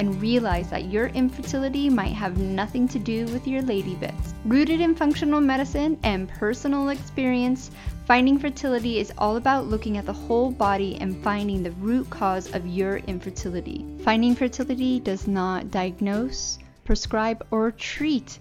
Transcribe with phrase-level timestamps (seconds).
[0.00, 4.34] and realize that your infertility might have nothing to do with your lady bits.
[4.46, 7.70] Rooted in functional medicine and personal experience,
[8.06, 12.52] Finding Fertility is all about looking at the whole body and finding the root cause
[12.54, 13.84] of your infertility.
[14.02, 18.38] Finding Fertility does not diagnose, prescribe, or treat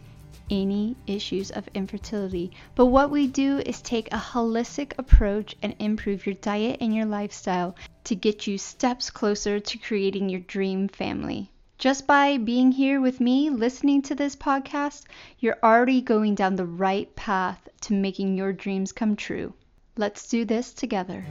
[0.50, 2.52] any issues of infertility.
[2.74, 7.06] But what we do is take a holistic approach and improve your diet and your
[7.06, 7.76] lifestyle
[8.10, 11.52] to get you steps closer to creating your dream family.
[11.78, 15.04] Just by being here with me, listening to this podcast,
[15.38, 19.54] you're already going down the right path to making your dreams come true.
[19.96, 21.24] Let's do this together.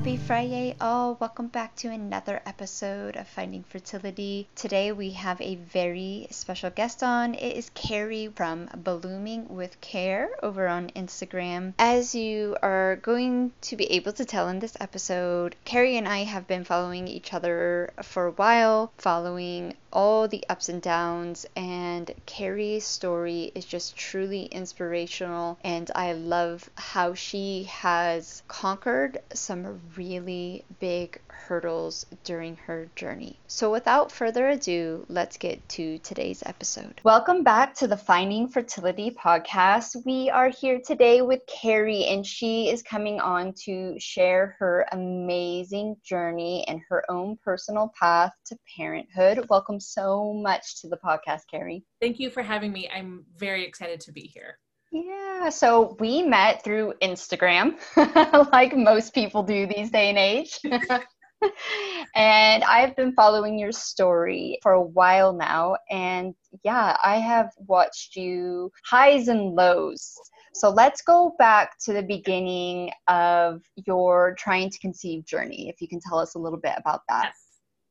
[0.00, 1.18] Happy Friday, all.
[1.20, 4.48] Welcome back to another episode of Finding Fertility.
[4.54, 7.34] Today we have a very special guest on.
[7.34, 11.74] It is Carrie from Blooming with Care over on Instagram.
[11.78, 16.24] As you are going to be able to tell in this episode, Carrie and I
[16.24, 22.14] have been following each other for a while, following all the ups and downs, and
[22.24, 25.58] Carrie's story is just truly inspirational.
[25.64, 33.38] And I love how she has conquered some really big hurdles during her journey.
[33.46, 37.00] So, without further ado, let's get to today's episode.
[37.02, 39.96] Welcome back to the Finding Fertility podcast.
[40.04, 45.96] We are here today with Carrie, and she is coming on to share her amazing
[46.04, 49.46] journey and her own personal path to parenthood.
[49.48, 51.84] Welcome so much to the podcast, Carrie.
[52.00, 52.88] Thank you for having me.
[52.94, 54.58] I'm very excited to be here.
[54.92, 57.76] Yeah, so we met through Instagram,
[58.52, 60.58] like most people do these day and age.
[62.14, 65.76] and I've been following your story for a while now.
[65.90, 66.34] And
[66.64, 70.12] yeah, I have watched you highs and lows.
[70.54, 75.68] So let's go back to the beginning of your trying to conceive journey.
[75.68, 77.32] If you can tell us a little bit about that.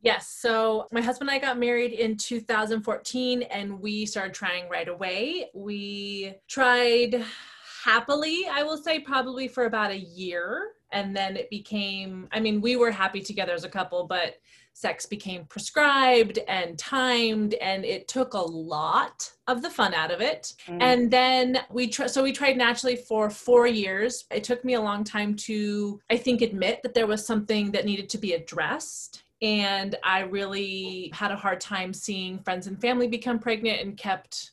[0.01, 0.29] Yes.
[0.29, 5.49] So my husband and I got married in 2014 and we started trying right away.
[5.53, 7.23] We tried
[7.83, 10.71] happily, I will say, probably for about a year.
[10.91, 14.37] And then it became, I mean, we were happy together as a couple, but
[14.73, 20.21] sex became prescribed and timed and it took a lot of the fun out of
[20.21, 20.77] it mm.
[20.79, 24.81] and then we tr- so we tried naturally for four years it took me a
[24.81, 29.23] long time to i think admit that there was something that needed to be addressed
[29.41, 34.51] and I really had a hard time seeing friends and family become pregnant and kept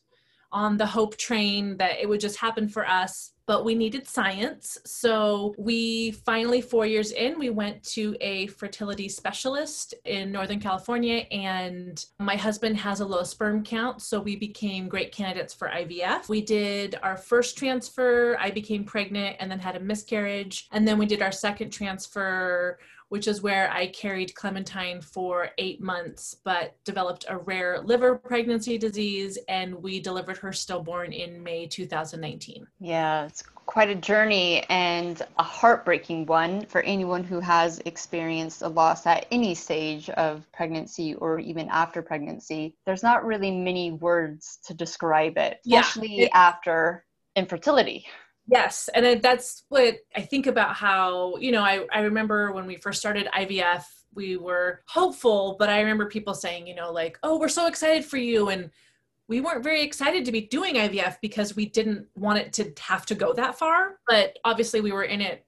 [0.51, 3.33] on the hope train that it would just happen for us.
[3.45, 4.77] But we needed science.
[4.85, 11.25] So we finally, four years in, we went to a fertility specialist in Northern California.
[11.31, 14.01] And my husband has a low sperm count.
[14.01, 16.27] So we became great candidates for IVF.
[16.27, 18.37] We did our first transfer.
[18.37, 20.67] I became pregnant and then had a miscarriage.
[20.73, 22.79] And then we did our second transfer
[23.09, 28.77] which is where I carried Clementine for eight months, but developed a rare liver pregnancy
[28.77, 32.67] disease, and we delivered her stillborn in May 2019.
[32.79, 38.67] Yeah, it's quite a journey and a heartbreaking one for anyone who has experienced a
[38.67, 42.75] loss at any stage of pregnancy or even after pregnancy.
[42.85, 48.05] There's not really many words to describe it, especially yeah, after infertility.
[48.47, 48.89] Yes.
[48.93, 52.99] And that's what I think about how, you know, I, I remember when we first
[52.99, 53.83] started IVF,
[54.15, 58.05] we were hopeful, but I remember people saying, you know, like, oh, we're so excited
[58.05, 58.49] for you.
[58.49, 58.71] And
[59.27, 63.05] we weren't very excited to be doing IVF because we didn't want it to have
[63.07, 63.99] to go that far.
[64.07, 65.45] But obviously, we were in it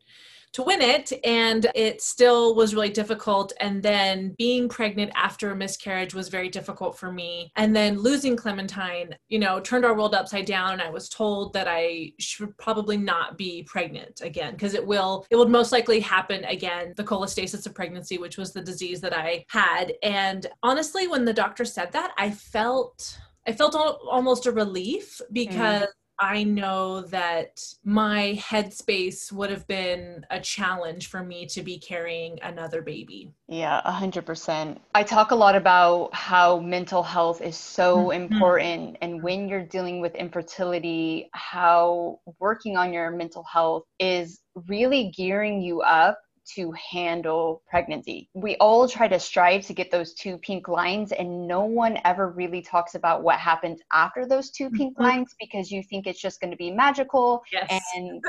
[0.54, 3.54] to win it and it still was really difficult.
[3.60, 7.52] And then being pregnant after a miscarriage was very difficult for me.
[7.56, 10.74] And then losing clementine you know turned our world upside down.
[10.74, 15.26] And i was told that i should probably not be pregnant again because it will
[15.30, 19.16] it would most likely happen again the cholestasis of pregnancy which was the disease that
[19.16, 19.94] i had.
[20.04, 25.84] And honestly when the doctor said that i felt I felt almost a relief because
[25.84, 25.88] mm.
[26.20, 32.40] I know that my headspace would have been a challenge for me to be carrying
[32.42, 33.32] another baby.
[33.48, 34.78] Yeah, 100%.
[34.94, 38.22] I talk a lot about how mental health is so mm-hmm.
[38.22, 38.98] important.
[39.02, 45.62] And when you're dealing with infertility, how working on your mental health is really gearing
[45.62, 46.20] you up
[46.56, 48.30] to handle pregnancy.
[48.34, 52.30] We all try to strive to get those two pink lines, and no one ever
[52.30, 55.04] really talks about what happens after those two pink mm-hmm.
[55.04, 57.84] lines because you think it's just going to be magical yes.
[57.96, 58.24] and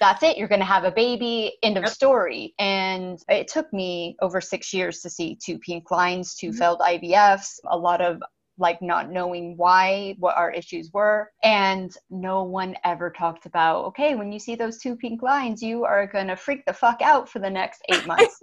[0.00, 0.36] that's it.
[0.36, 1.56] You're going to have a baby.
[1.62, 1.92] End of yep.
[1.92, 2.54] story.
[2.58, 6.58] And it took me over six years to see two pink lines, 2 mm-hmm.
[6.58, 8.22] failed IVFs, a lot of
[8.58, 11.30] like not knowing why, what our issues were.
[11.42, 15.84] And no one ever talked about, okay, when you see those two pink lines, you
[15.84, 18.38] are going to freak the fuck out for the next eight months.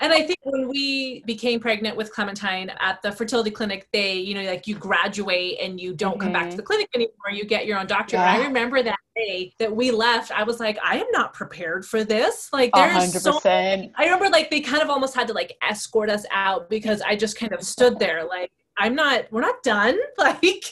[0.00, 4.34] and I think when we became pregnant with Clementine at the fertility clinic, they, you
[4.34, 6.22] know, like you graduate and you don't mm-hmm.
[6.22, 6.56] come back to mm-hmm.
[6.56, 8.16] the clinic anymore, you get your own doctor.
[8.16, 8.34] Yeah.
[8.34, 11.84] And I remember that day that we left, I was like, I am not prepared
[11.84, 12.48] for this.
[12.52, 13.20] Like there's 100%.
[13.20, 17.00] so I remember like they kind of almost had to like escort us out because
[17.00, 19.98] I just kind of stood there like I'm not, we're not done.
[20.18, 20.64] Like,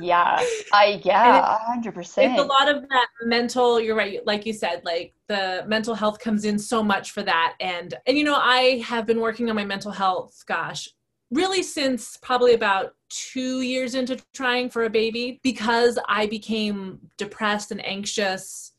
[0.00, 0.42] yeah,
[0.72, 2.32] I, yeah, hundred percent.
[2.32, 4.24] It's a lot of that mental, you're right.
[4.26, 7.54] Like you said, like the mental health comes in so much for that.
[7.60, 10.88] And, and, you know, I have been working on my mental health, gosh,
[11.30, 17.70] really since probably about two years into trying for a baby because I became depressed
[17.70, 18.72] and anxious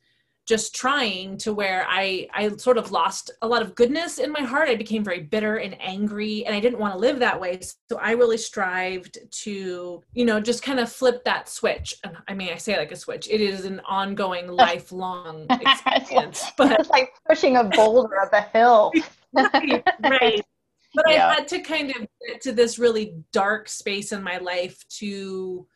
[0.45, 4.41] just trying to where I I sort of lost a lot of goodness in my
[4.41, 4.69] heart.
[4.69, 7.59] I became very bitter and angry and I didn't want to live that way.
[7.89, 11.95] So I really strived to, you know, just kind of flip that switch.
[12.03, 13.27] And I mean, I say like a switch.
[13.27, 16.45] It is an ongoing lifelong experience.
[16.57, 18.91] but it's like pushing a boulder up a hill.
[19.33, 19.83] right.
[20.03, 20.41] right.
[20.93, 21.27] But yeah.
[21.27, 25.67] I had to kind of get to this really dark space in my life to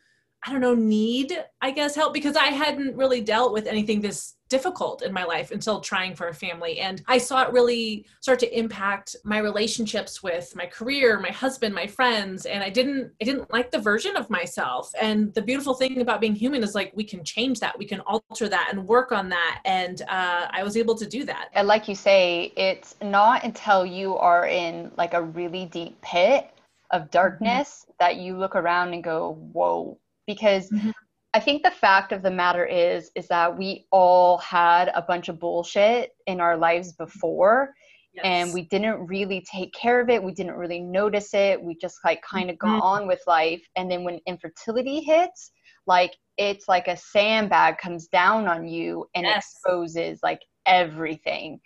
[0.45, 4.35] I don't know, need, I guess, help because I hadn't really dealt with anything this
[4.49, 6.79] difficult in my life until trying for a family.
[6.79, 11.75] And I saw it really start to impact my relationships with my career, my husband,
[11.75, 12.45] my friends.
[12.45, 14.91] And I didn't, I didn't like the version of myself.
[14.99, 17.99] And the beautiful thing about being human is like we can change that, we can
[18.01, 19.61] alter that and work on that.
[19.65, 21.49] And uh, I was able to do that.
[21.53, 26.49] And like you say, it's not until you are in like a really deep pit
[26.91, 27.91] of darkness mm-hmm.
[27.99, 29.99] that you look around and go, whoa,
[30.29, 30.91] because mm-hmm.
[31.33, 35.27] I think the fact of the matter is is that we all had a bunch
[35.27, 37.73] of bullshit in our lives before
[38.13, 38.23] yes.
[38.23, 41.97] and we didn't really take care of it we didn't really notice it we just
[42.05, 42.79] like kind of mm-hmm.
[42.79, 45.51] got on with life and then when infertility hits
[45.87, 49.51] like it's like a sandbag comes down on you and yes.
[49.51, 51.59] exposes like everything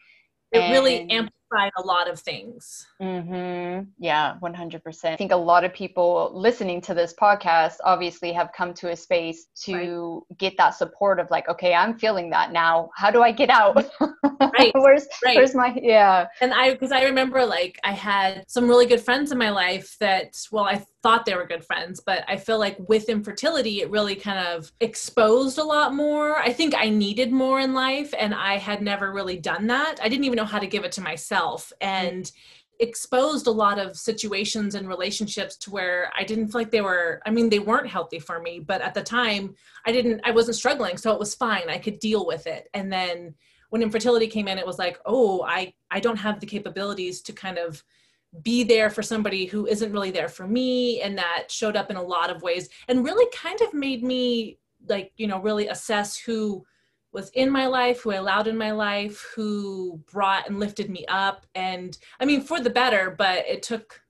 [0.54, 1.10] it and, really
[1.78, 2.86] a lot of things.
[3.02, 3.90] Mm-hmm.
[4.00, 5.06] Yeah, 100%.
[5.06, 8.96] I think a lot of people listening to this podcast obviously have come to a
[8.96, 10.38] space to right.
[10.38, 12.90] get that support of like, okay, I'm feeling that now.
[12.96, 13.86] How do I get out?
[14.60, 14.72] Right.
[14.76, 15.38] where's, right.
[15.38, 16.28] where's my, yeah.
[16.42, 19.96] And I, because I remember like I had some really good friends in my life
[20.00, 23.92] that, well, I thought they were good friends, but I feel like with infertility, it
[23.92, 26.38] really kind of exposed a lot more.
[26.38, 30.00] I think I needed more in life, and I had never really done that.
[30.02, 31.43] I didn't even know how to give it to myself.
[31.82, 32.32] And
[32.80, 37.22] exposed a lot of situations and relationships to where I didn't feel like they were
[37.26, 39.56] I mean they weren't healthy for me but at the time
[39.86, 42.70] I didn't I wasn't struggling so it was fine I could deal with it.
[42.74, 43.36] And then
[43.70, 47.34] when infertility came in it was like oh I I don't have the capabilities to
[47.34, 47.84] kind of
[48.42, 51.98] be there for somebody who isn't really there for me and that showed up in
[51.98, 54.58] a lot of ways and really kind of made me
[54.90, 56.66] like you know really assess who
[57.14, 61.06] was in my life who i allowed in my life who brought and lifted me
[61.08, 61.46] up.
[61.56, 64.03] And i mean for the better but it took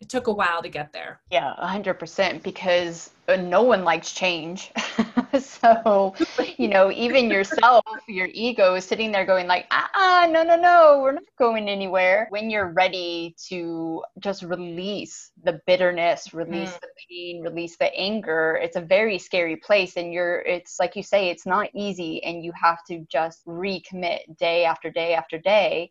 [0.00, 1.20] it took a while to get there.
[1.30, 4.72] Yeah 100% because uh, no one likes change.
[5.38, 6.14] So
[6.56, 11.00] you know even yourself your ego is sitting there going like ah no no no
[11.02, 16.80] we're not going anywhere when you're ready to just release the bitterness release mm.
[16.80, 18.58] the pain release the anger.
[18.62, 22.44] It's a very scary place and you're it's like you say it's not easy and
[22.44, 25.90] you have to just recommit day after day after day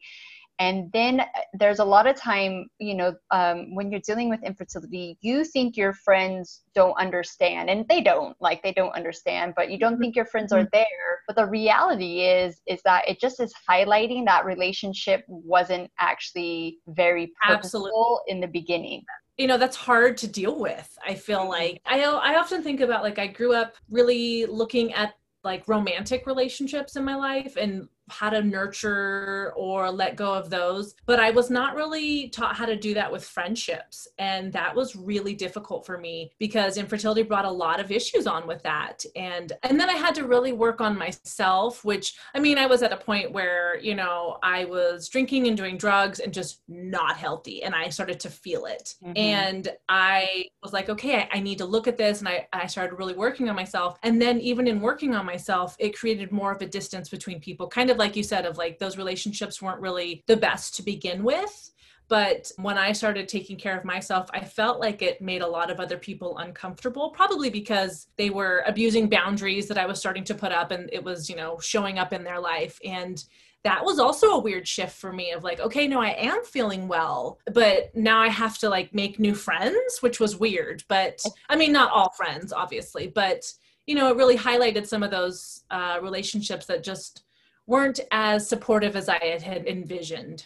[0.59, 4.43] and then uh, there's a lot of time you know um, when you're dealing with
[4.43, 9.69] infertility you think your friends don't understand and they don't like they don't understand but
[9.69, 10.01] you don't mm-hmm.
[10.01, 10.69] think your friends are mm-hmm.
[10.73, 16.77] there but the reality is is that it just is highlighting that relationship wasn't actually
[16.87, 18.33] very purposeful Absolutely.
[18.33, 19.03] in the beginning
[19.37, 21.49] you know that's hard to deal with i feel mm-hmm.
[21.49, 26.25] like i i often think about like i grew up really looking at like romantic
[26.25, 31.31] relationships in my life and how to nurture or let go of those but i
[31.31, 34.07] was not really taught how to do that with friendships.
[34.19, 38.47] And that was really difficult for me because infertility brought a lot of issues on
[38.47, 39.03] with that.
[39.15, 42.81] And and then i had to really work on myself which i mean i was
[42.83, 47.17] at a point where you know i was drinking and doing drugs and just not
[47.17, 48.95] healthy and i started to feel it.
[49.03, 49.13] Mm-hmm.
[49.17, 52.19] and i was like okay I, I need to look at this.
[52.19, 53.97] And I, I started really working on myself.
[54.03, 57.67] And then even in working on myself it created more of a distance between people
[57.67, 61.23] kind of like you said of like those relationships weren't really the best to begin
[61.23, 61.71] with
[62.07, 65.71] But when I started taking care of myself, I felt like it made a lot
[65.71, 70.35] of other people uncomfortable, probably because they were abusing boundaries that I was starting to
[70.35, 72.79] put up and it was, you know, showing up in their life.
[72.85, 73.23] And
[73.63, 76.87] that was also a weird shift for me of like okay no i am feeling
[76.87, 81.55] well but now i have to like make new friends which was weird but i
[81.55, 83.43] mean not all friends obviously but
[83.87, 87.23] you know it really highlighted some of those uh, relationships that just
[87.67, 90.45] weren't as supportive as i had envisioned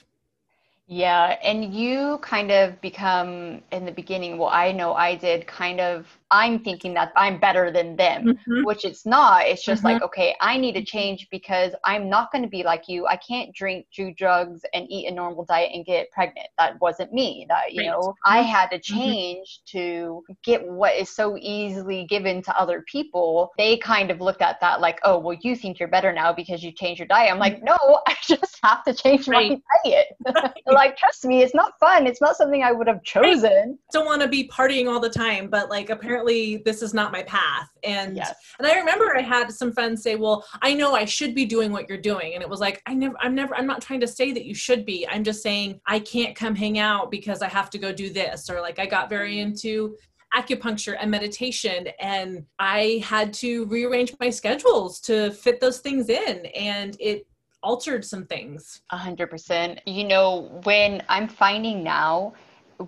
[0.91, 5.79] yeah, and you kind of become in the beginning, well, I know I did kind
[5.79, 8.63] of I'm thinking that I'm better than them, mm-hmm.
[8.63, 9.47] which it's not.
[9.47, 9.93] It's just mm-hmm.
[9.93, 13.07] like, okay, I need to change because I'm not going to be like you.
[13.07, 16.47] I can't drink, do drugs, and eat a normal diet and get pregnant.
[16.57, 17.47] That wasn't me.
[17.49, 17.87] That, you right.
[17.87, 18.49] know, I mm-hmm.
[18.49, 18.97] had to mm-hmm.
[18.99, 23.51] change to get what is so easily given to other people.
[23.57, 26.63] They kind of looked at that like, oh, well, you think you're better now because
[26.63, 27.31] you changed your diet.
[27.31, 27.65] I'm like, mm-hmm.
[27.65, 29.59] no, I just have to change right.
[29.83, 30.07] my diet.
[30.79, 32.07] like, trust me, it's not fun.
[32.07, 33.51] It's not something I would have chosen.
[33.51, 33.91] Right.
[33.91, 37.23] Don't want to be partying all the time, but like, apparently this is not my
[37.23, 38.35] path and yes.
[38.57, 41.71] and i remember i had some friends say well i know i should be doing
[41.71, 44.07] what you're doing and it was like i never i'm never i'm not trying to
[44.07, 47.47] say that you should be i'm just saying i can't come hang out because i
[47.47, 49.49] have to go do this or like i got very mm-hmm.
[49.49, 49.95] into
[50.35, 56.45] acupuncture and meditation and i had to rearrange my schedules to fit those things in
[56.47, 57.25] and it
[57.63, 58.81] altered some things.
[58.91, 59.81] A hundred percent.
[59.85, 62.33] You know when i'm finding now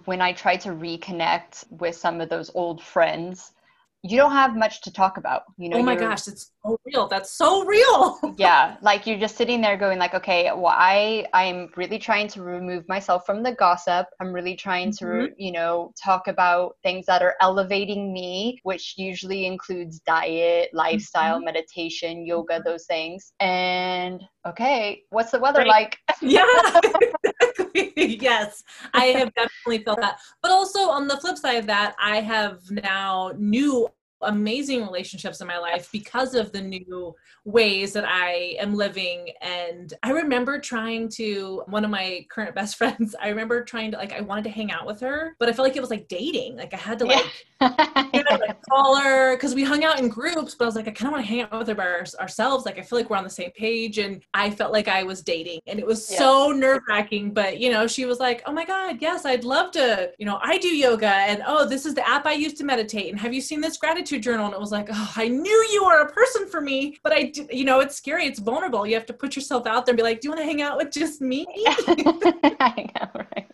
[0.06, 3.51] when I try to reconnect with some of those old friends,
[4.03, 5.43] you don't have much to talk about.
[5.58, 7.08] You know, oh my gosh, it's so real.
[7.08, 8.20] That's so real.
[8.38, 12.41] yeah, like you're just sitting there going like, okay, well, I I'm really trying to
[12.41, 14.08] remove myself from the gossip.
[14.20, 15.27] I'm really trying mm-hmm.
[15.27, 21.36] to, you know, talk about things that are elevating me, which usually includes diet, lifestyle,
[21.36, 21.46] mm-hmm.
[21.46, 23.34] meditation, yoga, those things.
[23.39, 25.67] And okay, what's the weather right.
[25.67, 25.98] like?
[26.22, 26.46] yeah.
[27.96, 30.20] yes, I have definitely felt that.
[30.41, 33.89] But also on the flip side of that, I have now new
[34.24, 39.30] amazing relationships in my life because of the new ways that I am living.
[39.42, 43.98] And I remember trying to, one of my current best friends, I remember trying to,
[43.98, 46.08] like, I wanted to hang out with her, but I felt like it was like
[46.08, 46.58] dating.
[46.58, 48.08] Like, I had to, like, yeah.
[48.13, 50.88] you know, like call her because we hung out in groups, but I was like,
[50.88, 52.66] I kind of want to hang out with her by our, ourselves.
[52.66, 53.98] Like, I feel like we're on the same page.
[53.98, 55.62] And I felt like I was dating.
[55.68, 56.18] And it was yeah.
[56.18, 57.34] so nerve wracking.
[57.34, 60.40] But, you know, she was like, oh my God, yes, I'd love to, you know,
[60.42, 61.08] I do yoga.
[61.08, 63.12] And oh, this is the app I use to meditate.
[63.12, 64.46] And have you seen this gratitude journal?
[64.46, 67.32] And it was like, oh, I knew you were a person for me, but I
[67.51, 68.25] you know, it's scary.
[68.25, 68.86] It's vulnerable.
[68.86, 70.62] You have to put yourself out there and be like, do you want to hang
[70.62, 71.46] out with just me?
[71.58, 73.51] I know, right?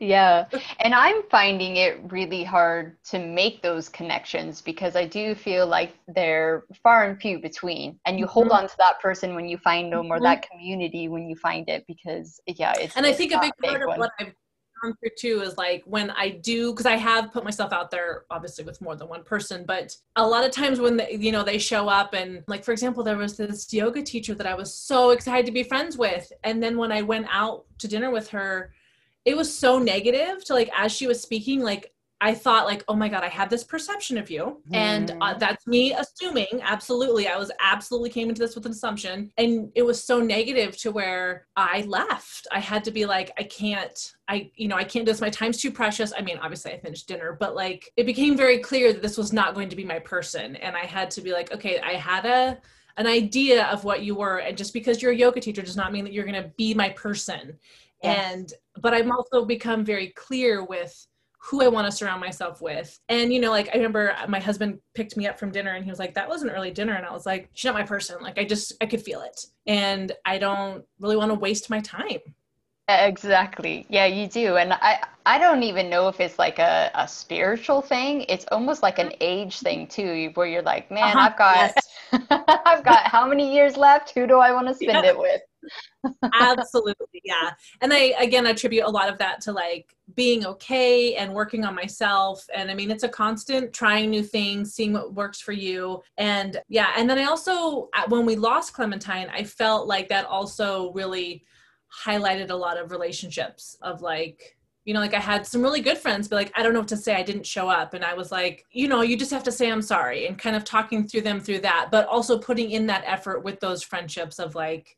[0.00, 0.46] yeah.
[0.80, 5.94] And I'm finding it really hard to make those connections because I do feel like
[6.08, 7.98] they're far and few between.
[8.06, 8.32] And you mm-hmm.
[8.32, 10.24] hold on to that person when you find them or mm-hmm.
[10.24, 12.96] that community when you find it because, yeah, it's.
[12.96, 13.98] And I think a big part of one.
[13.98, 14.34] what I've
[14.82, 18.64] through too is like when I do because I have put myself out there obviously
[18.64, 21.58] with more than one person, but a lot of times when they, you know they
[21.58, 25.10] show up and like for example there was this yoga teacher that I was so
[25.10, 28.72] excited to be friends with, and then when I went out to dinner with her,
[29.24, 32.94] it was so negative to like as she was speaking like I thought like, oh
[32.94, 34.60] my God, I have this perception of you.
[34.70, 34.76] Mm.
[34.76, 35.38] And uh, mm-hmm.
[35.38, 37.28] that's me assuming, absolutely.
[37.28, 39.32] I was absolutely came into this with an assumption.
[39.38, 42.46] And it was so negative to where I left.
[42.52, 43.98] I had to be like, I can't,
[44.28, 45.20] I, you know, I can't do this.
[45.20, 46.12] My time's too precious.
[46.16, 49.32] I mean, obviously I finished dinner, but like it became very clear that this was
[49.32, 50.56] not going to be my person.
[50.56, 52.58] And I had to be like, okay, I had a,
[52.98, 54.38] an idea of what you were.
[54.38, 56.74] And just because you're a yoga teacher does not mean that you're going to be
[56.74, 57.58] my person.
[58.02, 58.32] Yes.
[58.34, 61.06] And, but I've also become very clear with,
[61.42, 62.98] who I want to surround myself with.
[63.08, 65.90] And, you know, like I remember my husband picked me up from dinner and he
[65.90, 66.94] was like, that was an early dinner.
[66.94, 68.18] And I was like, she's not my person.
[68.20, 69.46] Like I just, I could feel it.
[69.66, 72.20] And I don't really want to waste my time.
[72.98, 73.86] Exactly.
[73.88, 74.56] Yeah, you do.
[74.56, 78.24] And I I don't even know if it's like a, a spiritual thing.
[78.28, 81.30] It's almost like an age thing too, where you're like, man, uh-huh.
[81.30, 82.26] I've got yes.
[82.66, 84.10] I've got how many years left?
[84.10, 85.10] Who do I want to spend yeah.
[85.10, 85.40] it with?
[86.40, 87.50] Absolutely, yeah.
[87.80, 91.74] And I again attribute a lot of that to like being okay and working on
[91.74, 92.44] myself.
[92.54, 96.02] And I mean, it's a constant trying new things, seeing what works for you.
[96.18, 100.92] And yeah, and then I also when we lost Clementine, I felt like that also
[100.92, 101.44] really
[102.04, 105.98] highlighted a lot of relationships of like you know like i had some really good
[105.98, 108.14] friends but like i don't know what to say i didn't show up and i
[108.14, 111.06] was like you know you just have to say i'm sorry and kind of talking
[111.06, 114.96] through them through that but also putting in that effort with those friendships of like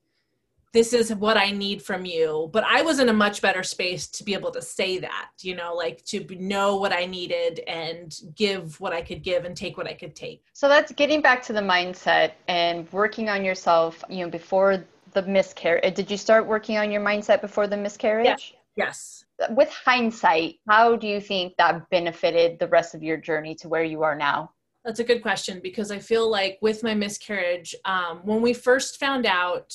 [0.72, 4.06] this is what i need from you but i was in a much better space
[4.06, 8.20] to be able to say that you know like to know what i needed and
[8.34, 11.42] give what i could give and take what i could take so that's getting back
[11.42, 15.94] to the mindset and working on yourself you know before the miscarriage.
[15.94, 18.54] Did you start working on your mindset before the miscarriage?
[18.74, 19.24] Yes.
[19.50, 23.84] with hindsight, how do you think that benefited the rest of your journey to where
[23.84, 24.52] you are now?
[24.84, 28.98] That's a good question because I feel like with my miscarriage, um, when we first
[28.98, 29.74] found out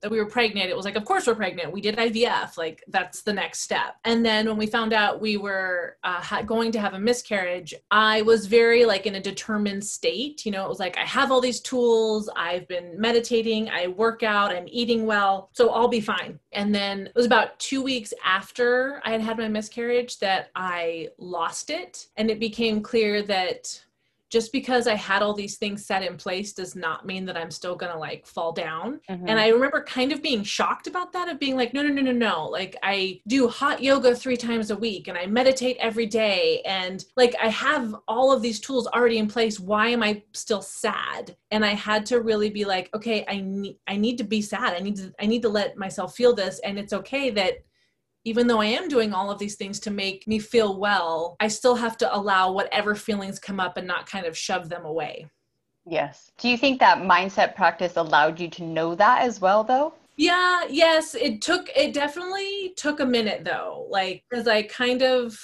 [0.00, 1.72] that we were pregnant, it was like, of course we're pregnant.
[1.72, 3.96] We did IVF, like that's the next step.
[4.04, 8.22] And then when we found out we were uh, going to have a miscarriage, I
[8.22, 10.46] was very like in a determined state.
[10.46, 12.30] You know, it was like I have all these tools.
[12.36, 13.68] I've been meditating.
[13.68, 14.52] I work out.
[14.52, 16.38] I'm eating well, so I'll be fine.
[16.52, 21.08] And then it was about two weeks after I had had my miscarriage that I
[21.18, 23.82] lost it, and it became clear that
[24.30, 27.50] just because I had all these things set in place does not mean that I'm
[27.50, 29.00] still gonna like fall down.
[29.08, 29.28] Mm-hmm.
[29.28, 32.02] And I remember kind of being shocked about that of being like, no, no, no,
[32.02, 32.46] no, no.
[32.46, 36.62] Like I do hot yoga three times a week and I meditate every day.
[36.66, 39.58] And like I have all of these tools already in place.
[39.58, 41.36] Why am I still sad?
[41.50, 44.74] And I had to really be like, okay, I need I need to be sad.
[44.74, 46.60] I need to I need to let myself feel this.
[46.60, 47.58] And it's okay that
[48.24, 51.48] even though I am doing all of these things to make me feel well, I
[51.48, 55.26] still have to allow whatever feelings come up and not kind of shove them away.
[55.86, 56.30] Yes.
[56.38, 59.94] Do you think that mindset practice allowed you to know that as well, though?
[60.16, 61.14] Yeah, yes.
[61.14, 63.86] It took, it definitely took a minute though.
[63.88, 65.38] Like, because I kind of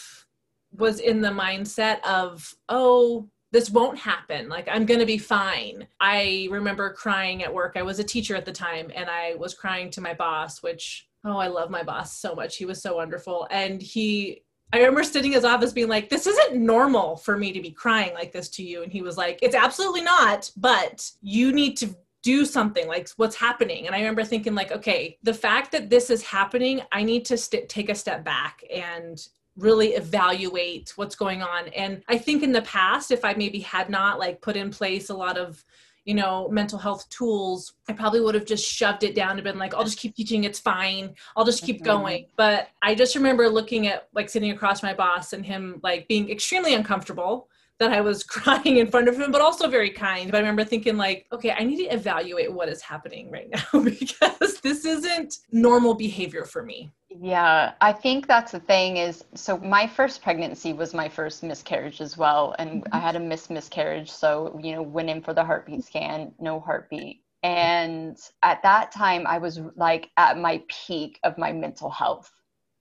[0.77, 4.49] was in the mindset of, oh, this won't happen.
[4.49, 5.87] Like, I'm going to be fine.
[6.01, 7.75] I remember crying at work.
[7.77, 11.07] I was a teacher at the time and I was crying to my boss, which
[11.25, 12.57] oh, I love my boss so much.
[12.57, 13.47] He was so wonderful.
[13.51, 17.53] And he, I remember sitting in his office being like, this isn't normal for me
[17.53, 18.83] to be crying like this to you.
[18.83, 23.37] And he was like, it's absolutely not, but you need to do something like what's
[23.37, 27.23] happening and i remember thinking like okay the fact that this is happening i need
[27.23, 29.29] to st- take a step back and
[29.59, 33.91] really evaluate what's going on and i think in the past if i maybe had
[33.91, 35.63] not like put in place a lot of
[36.05, 39.59] you know, mental health tools, I probably would have just shoved it down and been
[39.59, 41.15] like, I'll just keep teaching, it's fine.
[41.37, 41.85] I'll just keep mm-hmm.
[41.85, 42.27] going.
[42.37, 46.31] But I just remember looking at like sitting across my boss and him like being
[46.31, 47.49] extremely uncomfortable
[47.81, 50.31] that I was crying in front of him, but also very kind.
[50.31, 53.81] But I remember thinking, like, okay, I need to evaluate what is happening right now
[53.85, 56.93] because this isn't normal behavior for me.
[57.11, 62.01] Yeah, I think that's the thing is so my first pregnancy was my first miscarriage
[62.01, 62.57] as well.
[62.59, 62.95] And mm-hmm.
[62.95, 64.11] I had a missed miscarriage.
[64.11, 67.23] So, you know, went in for the heartbeat scan, no heartbeat.
[67.45, 72.33] And at that time, I was like at my peak of my mental health.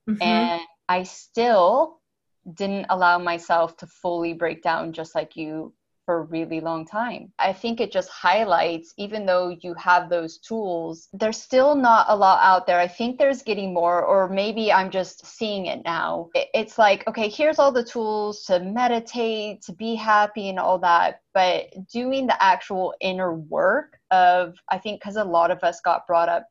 [0.10, 0.24] Mm-hmm.
[0.24, 2.00] And I still
[2.53, 5.73] didn't allow myself to fully break down just like you
[6.06, 7.32] for a really long time.
[7.39, 12.15] I think it just highlights, even though you have those tools, there's still not a
[12.15, 12.79] lot out there.
[12.79, 16.29] I think there's getting more, or maybe I'm just seeing it now.
[16.36, 21.21] It's like, okay, here's all the tools to meditate, to be happy, and all that.
[21.34, 26.06] But doing the actual inner work of, I think, because a lot of us got
[26.06, 26.47] brought up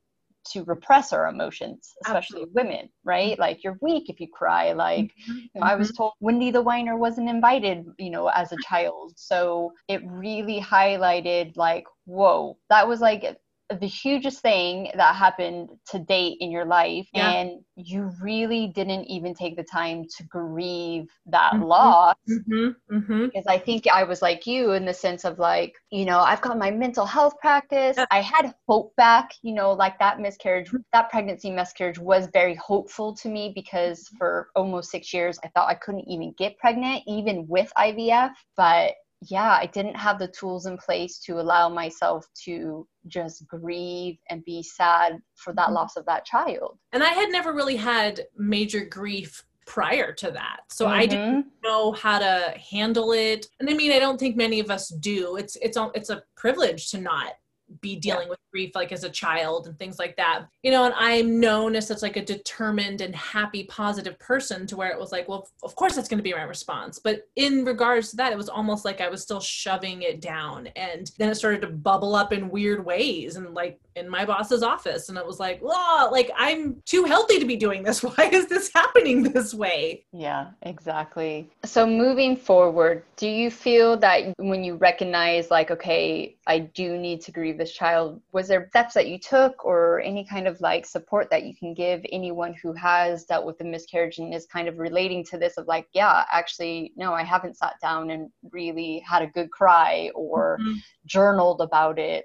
[0.52, 2.62] to repress our emotions, especially Absolutely.
[2.62, 3.38] women, right?
[3.38, 4.72] Like you're weak if you cry.
[4.72, 5.38] Like mm-hmm.
[5.38, 5.96] you know, I was mm-hmm.
[5.96, 9.12] told Wendy the Whiner wasn't invited, you know, as a child.
[9.16, 13.37] So it really highlighted like, whoa, that was like
[13.75, 17.31] the hugest thing that happened to date in your life yeah.
[17.31, 21.65] and you really didn't even take the time to grieve that mm-hmm.
[21.65, 22.95] loss mm-hmm.
[22.95, 23.25] Mm-hmm.
[23.27, 26.41] because i think i was like you in the sense of like you know i've
[26.41, 28.07] got my mental health practice yeah.
[28.11, 33.15] i had hope back you know like that miscarriage that pregnancy miscarriage was very hopeful
[33.15, 34.19] to me because mm-hmm.
[34.19, 38.93] for almost six years i thought i couldn't even get pregnant even with ivf but
[39.29, 44.45] yeah, I didn't have the tools in place to allow myself to just grieve and
[44.45, 45.75] be sad for that mm-hmm.
[45.75, 46.79] loss of that child.
[46.93, 50.61] And I had never really had major grief prior to that.
[50.71, 50.95] So mm-hmm.
[50.95, 51.49] I didn't mm-hmm.
[51.63, 53.47] know how to handle it.
[53.61, 55.37] And I mean, I don't think many of us do.
[55.37, 57.35] It's it's it's a privilege to not
[57.81, 58.31] be dealing yeah.
[58.31, 60.47] with grief like as a child and things like that.
[60.63, 64.77] You know and i'm known as such like a determined and happy positive person to
[64.77, 66.99] where it was like well of course that's going to be my response.
[66.99, 70.69] But in regards to that it was almost like i was still shoving it down.
[70.77, 74.63] And then it started to bubble up in weird ways and like in my boss's
[74.63, 75.09] office.
[75.09, 78.03] And it was like oh like i'm too healthy to be doing this.
[78.03, 80.05] Why is this happening this way?
[80.13, 81.51] Yeah exactly.
[81.65, 87.21] So moving forward do you feel that when you recognize like okay i do need
[87.21, 90.85] to grieve this child was there steps that you took or any kind of like
[90.85, 94.66] support that you can give anyone who has dealt with a miscarriage and is kind
[94.66, 99.01] of relating to this of like yeah actually no i haven't sat down and really
[99.09, 100.72] had a good cry or mm-hmm.
[101.07, 102.25] journaled about it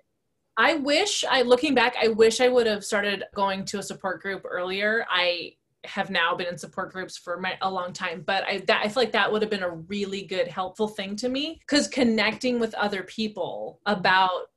[0.60, 4.24] I wish I looking back, I wish I would have started going to a support
[4.24, 5.06] group earlier.
[5.08, 8.82] I have now been in support groups for my, a long time, but I that,
[8.84, 11.88] I feel like that would have been a really good helpful thing to me because
[11.88, 14.48] connecting with other people about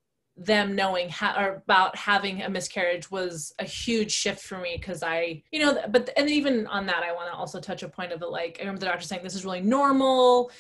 [0.41, 5.43] them knowing or about having a miscarriage was a huge shift for me because I,
[5.53, 8.23] you know, but and even on that, I want to also touch a point of
[8.23, 8.31] it.
[8.31, 10.51] Like I remember the doctor saying this is really normal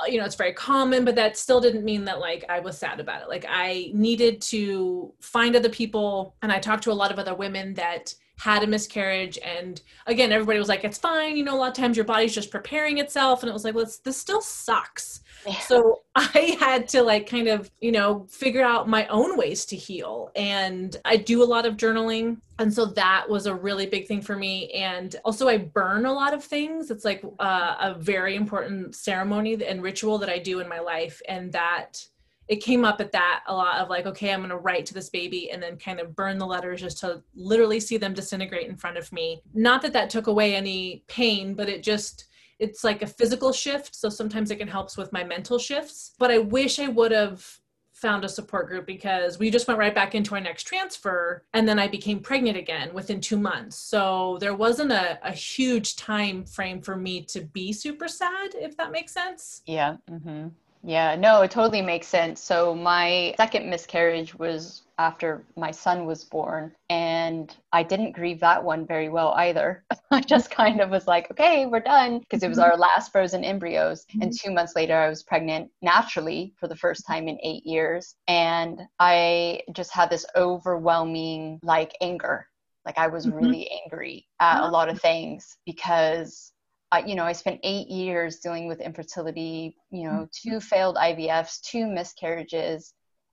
[0.00, 2.78] uh, you know it's very common but that still didn't mean that like i was
[2.78, 6.94] sad about it like i needed to find other people and i talked to a
[6.94, 11.36] lot of other women that had a miscarriage and again everybody was like it's fine
[11.36, 13.74] you know a lot of times your body's just preparing itself and it was like
[13.74, 15.58] well this still sucks yeah.
[15.60, 19.76] so i had to like kind of you know figure out my own ways to
[19.76, 24.06] heal and i do a lot of journaling and so that was a really big
[24.06, 27.94] thing for me and also i burn a lot of things it's like uh, a
[27.94, 32.04] very important ceremony and ritual that i do in my life and that
[32.48, 34.94] it came up at that a lot of like okay i'm going to write to
[34.94, 38.68] this baby and then kind of burn the letters just to literally see them disintegrate
[38.68, 39.42] in front of me.
[39.54, 42.26] Not that that took away any pain but it just
[42.58, 43.94] it's like a physical shift.
[43.94, 46.12] So sometimes it can help with my mental shifts.
[46.18, 47.58] But i wish i would have
[47.92, 51.68] found a support group because we just went right back into our next transfer and
[51.68, 53.76] then i became pregnant again within two months.
[53.76, 58.76] So there wasn't a, a huge time frame for me to be super sad if
[58.76, 59.62] that makes sense.
[59.66, 60.48] Yeah mm-hmm.
[60.84, 62.40] Yeah, no, it totally makes sense.
[62.40, 68.62] So my second miscarriage was after my son was born and I didn't grieve that
[68.62, 69.84] one very well either.
[70.10, 73.44] I just kind of was like, okay, we're done because it was our last frozen
[73.44, 74.48] embryos and mm-hmm.
[74.48, 78.80] 2 months later I was pregnant naturally for the first time in 8 years and
[78.98, 82.46] I just had this overwhelming like anger.
[82.84, 83.36] Like I was mm-hmm.
[83.36, 86.51] really angry at a lot of things because
[86.92, 90.50] uh, you know, I spent eight years dealing with infertility, you know, mm-hmm.
[90.50, 92.92] two failed IVFs, two miscarriages.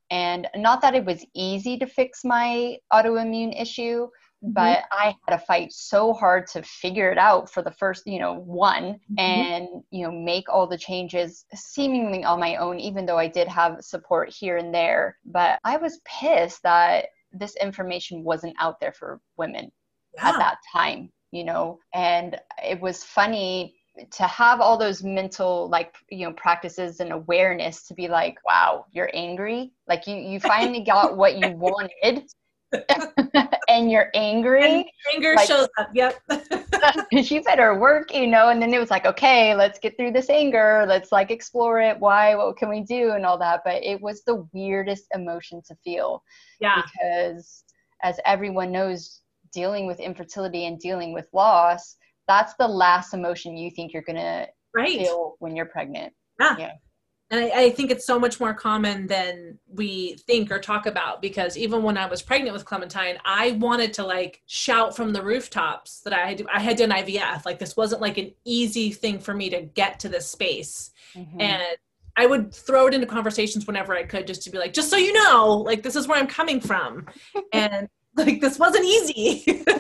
[0.10, 4.54] And not that it was easy to fix my autoimmune issue, mm-hmm.
[4.54, 8.20] but I had to fight so hard to figure it out for the first, you
[8.20, 9.20] know, one mm-hmm.
[9.20, 13.50] and, you know, make all the changes seemingly on my own, even though I did
[13.50, 15.18] have support here and there.
[15.26, 19.70] But I was pissed that this information wasn't out there for women
[20.16, 20.30] yeah.
[20.30, 21.80] at that time you know?
[21.94, 23.76] And it was funny
[24.12, 28.86] to have all those mental like you know practices and awareness to be like wow
[28.92, 29.72] you're angry?
[29.88, 32.24] Like you you finally got what you wanted.
[33.68, 34.64] And you're angry.
[34.64, 36.16] And anger like, shows up yep.
[37.12, 38.50] You better work you know?
[38.50, 40.86] And then it was like okay let's get through this anger.
[40.88, 42.00] Let's like explore it.
[42.00, 42.36] Why?
[42.36, 43.12] What can we do?
[43.12, 43.62] And all that.
[43.64, 46.24] But it was the weirdest emotion to feel
[46.60, 46.82] yeah.
[46.82, 47.64] because
[48.02, 51.96] as everyone knows dealing with infertility and dealing with loss,
[52.28, 55.00] that's the last emotion you think you're gonna right.
[55.00, 56.14] feel when you're pregnant.
[56.40, 56.56] Yeah.
[56.58, 56.72] yeah.
[57.32, 61.22] And I, I, think it's so much more common than we think or talk about
[61.22, 65.22] because even when I was pregnant with Clementine, I wanted to like shout from the
[65.22, 67.46] rooftops that I had I had done IVF.
[67.46, 70.90] Like this wasn't like an easy thing for me to get to this space.
[71.16, 71.40] Mm-hmm.
[71.40, 71.78] And
[72.18, 74.98] I would throw it into conversations whenever I could just to be like, just so
[74.98, 77.06] you know, like this is where I'm coming from.
[77.54, 79.64] and like this wasn't easy.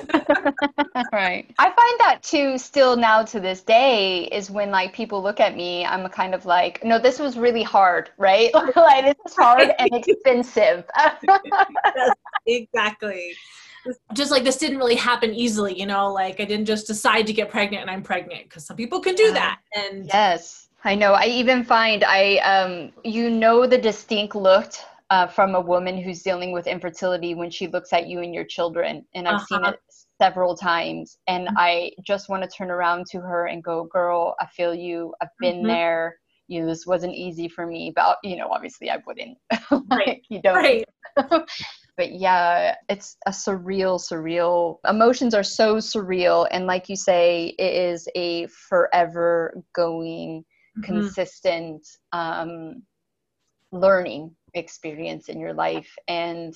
[1.11, 1.53] Right.
[1.57, 5.55] I find that too still now to this day is when like people look at
[5.55, 8.51] me i'm kind of like no this was really hard right?
[8.75, 10.85] Like this is hard and expensive.
[11.23, 12.13] Yes,
[12.45, 13.33] exactly.
[14.13, 16.11] Just like this didn't really happen easily you know?
[16.11, 19.15] Like i didn't just decide to get pregnant and i'm pregnant because some people can
[19.15, 19.33] do yeah.
[19.33, 20.67] that and yes.
[20.85, 21.11] I know.
[21.11, 24.71] I even find I, um, you know, the distinct look
[25.09, 28.45] uh, from a woman who's dealing with infertility when she looks at you and your
[28.45, 29.05] children.
[29.15, 29.45] And I've uh-huh.
[29.45, 29.79] seen it
[30.21, 31.17] several times.
[31.27, 31.57] And mm-hmm.
[31.57, 35.13] I just want to turn around to her and go, girl, I feel you.
[35.21, 35.67] I've been mm-hmm.
[35.67, 36.17] there.
[36.47, 39.37] You know, this wasn't easy for me, but you know, obviously I wouldn't.
[39.71, 40.21] like, right.
[40.29, 40.55] you don't.
[40.55, 40.85] Right.
[41.97, 44.77] but yeah, it's a surreal, surreal.
[44.87, 46.47] Emotions are so surreal.
[46.51, 50.43] And like you say, it is a forever going,
[50.77, 50.81] mm-hmm.
[50.81, 52.81] consistent um,
[53.71, 55.95] learning experience in your life.
[56.07, 56.55] And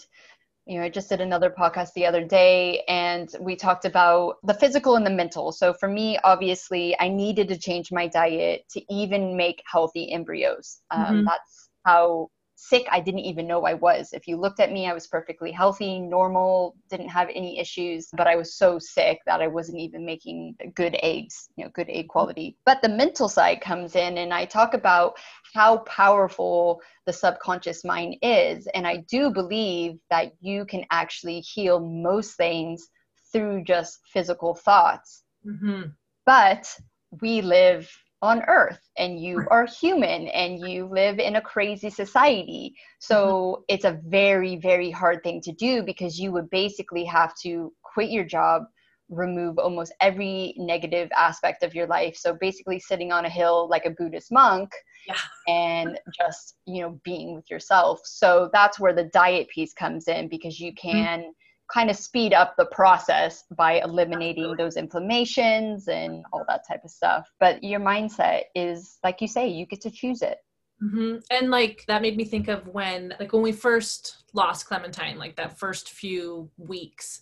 [0.65, 4.53] you know i just did another podcast the other day and we talked about the
[4.53, 5.51] physical and the mental.
[5.51, 10.79] So for me obviously i needed to change my diet to even make healthy embryos.
[10.91, 11.25] Um, mm-hmm.
[11.25, 12.29] that's how
[12.69, 14.13] sick I didn't even know I was.
[14.13, 18.27] If you looked at me, I was perfectly healthy, normal, didn't have any issues, but
[18.27, 22.07] I was so sick that I wasn't even making good eggs, you know, good egg
[22.07, 22.57] quality.
[22.65, 25.17] But the mental side comes in, and I talk about
[25.53, 28.67] how powerful the subconscious mind is.
[28.67, 32.87] And I do believe that you can actually heal most things
[33.31, 35.23] through just physical thoughts.
[35.45, 35.89] Mm-hmm.
[36.25, 36.73] But
[37.21, 37.91] we live
[38.23, 43.63] on earth and you are human and you live in a crazy society so mm-hmm.
[43.67, 48.09] it's a very very hard thing to do because you would basically have to quit
[48.09, 48.63] your job
[49.09, 52.15] remove almost every negative aspect of your life.
[52.15, 54.71] So basically, sitting on a hill like a Buddhist monk
[55.07, 55.17] yeah.
[55.47, 58.01] and just, you know, being with yourself.
[58.03, 60.89] So that's where the diet piece comes in because you mm-hmm.
[60.89, 61.19] can.
[61.19, 61.29] Mm-hmm.
[61.73, 64.63] Kind of speed up the process by eliminating Absolutely.
[64.63, 67.31] those inflammations and all that type of stuff.
[67.39, 70.37] But your mindset is, like you say, you get to choose it.
[70.83, 71.17] Mm-hmm.
[71.31, 75.35] And like that made me think of when, like, when we first lost Clementine, like
[75.37, 77.21] that first few weeks,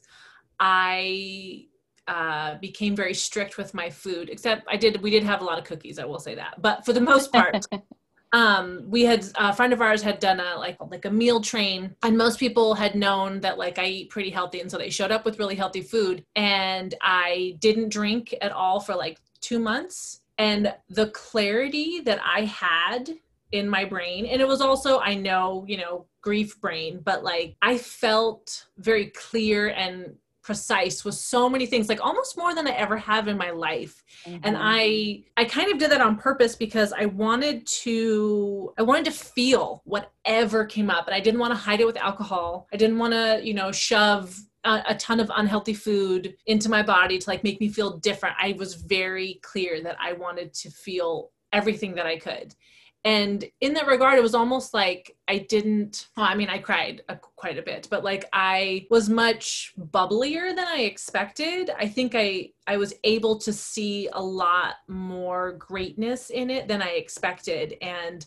[0.59, 1.65] I
[2.07, 4.29] uh, became very strict with my food.
[4.29, 5.99] Except I did, we did have a lot of cookies.
[5.99, 7.55] I will say that, but for the most part.
[8.33, 11.93] um we had a friend of ours had done a like like a meal train
[12.03, 15.11] and most people had known that like i eat pretty healthy and so they showed
[15.11, 20.19] up with really healthy food and i didn't drink at all for like two months.
[20.37, 23.09] And the clarity that i had
[23.51, 27.55] in my brain and it was also i know you know grief brain but like
[27.61, 32.71] i felt very clear and precise with so many things like almost more than i
[32.71, 34.03] ever have in my life.
[34.25, 34.39] Mm-hmm.
[34.43, 39.05] and i i kind of did that on purpose because i wanted to i wanted
[39.05, 42.67] to feel whatever came up and i didn't want to hide it with alcohol.
[42.73, 46.83] I didn't want to you know shove a, a, ton of unhealthy food into my
[46.83, 48.35] body to like make me feel different.
[48.39, 52.55] I was very clear that i wanted to feel everything that i could
[53.03, 57.01] and in that regard it was almost like i didn't well, i mean i cried
[57.09, 61.71] a, quite a bit but like i was much bubblier than i expected.
[61.77, 66.81] I think i i was able to see a lot more greatness in it than
[66.81, 67.75] i expected.
[67.81, 68.25] And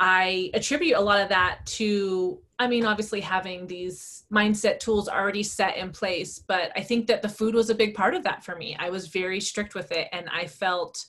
[0.00, 5.42] i attribute a lot of that to i mean obviously having these mindset tools already
[5.42, 8.42] set in place but i think that the food was a big part of that
[8.44, 8.76] for me.
[8.78, 11.04] I was very strict with it and i felt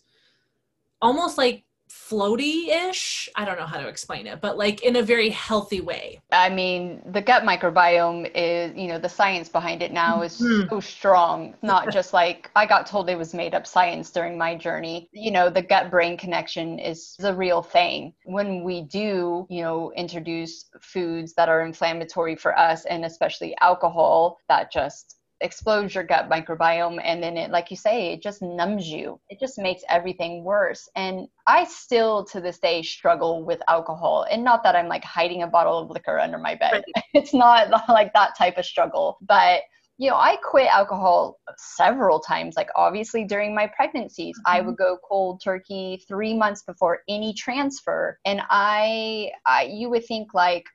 [1.02, 3.30] almost like floaty-ish?
[3.36, 6.22] I don't know how to explain it but like in a very healthy way.
[6.32, 10.70] I mean the gut microbiome is you know the science behind it now is mm-hmm.
[10.70, 11.56] so strong.
[11.62, 15.10] Not just like i got told it was made up science during my journey.
[15.12, 18.14] You know the gut brain connection is the real thing.
[18.26, 24.40] When we do you know introduce foods that are inflammatory for us and especially alcohol
[24.50, 28.88] that just explodes your gut microbiome and then it like you say it just numbs
[28.88, 29.20] you.
[29.30, 30.90] It just makes everything worse.
[30.96, 34.26] And i still to this day struggle with alcohol.
[34.30, 36.74] And not that i'm like hiding a bottle of liquor under my bed.
[36.74, 37.04] Right.
[37.14, 39.18] it's not like that type of struggle.
[39.22, 39.62] But
[39.98, 44.36] you know i quit alcohol several times like obviously during my pregnancies.
[44.40, 44.58] Mm-hmm.
[44.58, 48.20] i would go cold turkey three months before any transfer.
[48.26, 50.66] And I, I you would think like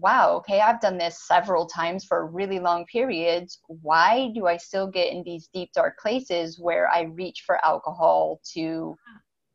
[0.00, 3.60] wow, okay, I've done this several times for really long periods.
[3.66, 8.40] Why do I still get in these deep, dark places where I reach for alcohol
[8.54, 8.96] to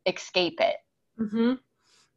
[0.05, 0.75] escape it?
[1.19, 1.53] Mm-hmm.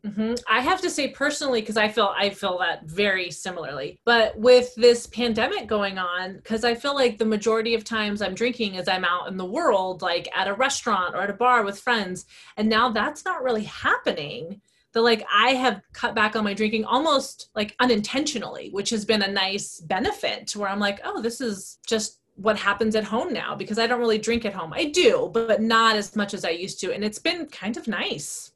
[0.06, 0.34] Mm-hmm.
[0.48, 3.98] I have to say personally, because I feel I feel that very similarly.
[4.04, 8.34] But with this pandemic going on, because I feel like the majority of times I'm
[8.34, 11.64] drinking is I'm out in the world, like at a restaurant or at a bar
[11.64, 14.60] with friends, and now that's not really happening
[14.96, 19.20] that like I have cut back on my drinking almost like unintentionally, which has been
[19.20, 23.30] a nice benefit to where I'm like, oh, this is just what happens at home
[23.30, 24.72] now because I don't really drink at home.
[24.72, 26.94] I do, but not as much as I used to.
[26.94, 28.52] And it's been kind of nice.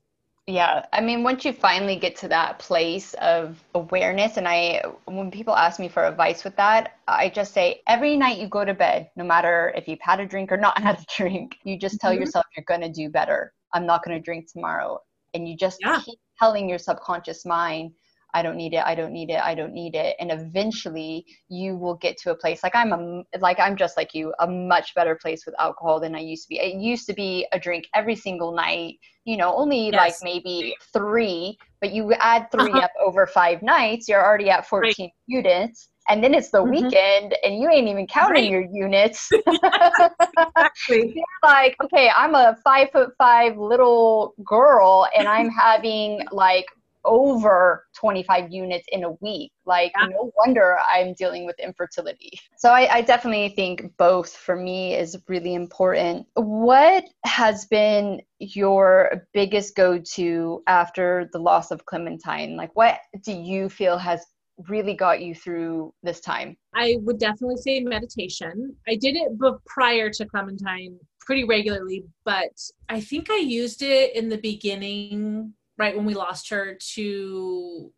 [0.46, 5.30] Yeah, I mean, once you finally get to that place of awareness, and I, when
[5.30, 8.72] people ask me for advice with that, I just say every night you go to
[8.72, 12.00] bed, no matter if you've had a drink or not had a drink, you just
[12.00, 12.20] tell mm-hmm.
[12.20, 13.52] yourself you're going to do better.
[13.74, 15.00] I'm not going to drink tomorrow.
[15.34, 16.00] And you just yeah.
[16.04, 17.92] keep telling your subconscious mind
[18.34, 20.16] I don't need it, I don't need it, I don't need it.
[20.20, 24.14] And eventually you will get to a place like I'm a like I'm just like
[24.14, 26.58] you, a much better place with alcohol than I used to be.
[26.58, 29.94] It used to be a drink every single night, you know, only yes.
[29.94, 32.78] like maybe three, but you add 3 uh-huh.
[32.78, 35.12] up over five nights, you're already at 14 right.
[35.26, 35.90] units.
[36.10, 36.84] And then it's the mm-hmm.
[36.84, 38.50] weekend and you ain't even counting right.
[38.50, 39.30] your units.
[39.46, 41.14] exactly.
[41.14, 46.66] You're like, okay, I'm a five foot five little girl and I'm having like
[47.04, 49.52] over 25 units in a week.
[49.64, 50.08] Like, yeah.
[50.08, 52.38] no wonder I'm dealing with infertility.
[52.58, 56.26] So, I, I, definitely think both for me is really important.
[56.34, 62.56] What has been your biggest go to after the loss of Clementine?
[62.56, 64.26] Like, what do you feel has
[64.68, 66.56] really got you through this time?
[66.74, 68.76] I would definitely say meditation.
[68.88, 69.28] I did it
[69.66, 72.52] prior to Clementine pretty regularly, but
[72.88, 77.92] I think I used it in the beginning right when we lost her to